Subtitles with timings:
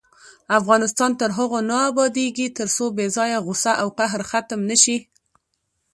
[0.59, 4.97] افغانستان تر هغو نه ابادیږي، ترڅو بې ځایه غوسه او قهر ختم نشي.